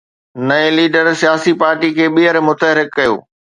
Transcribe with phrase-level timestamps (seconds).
[0.47, 3.13] نئين ليڊر سياسي پارٽيءَ کي ٻيهر متحرڪ ڪيو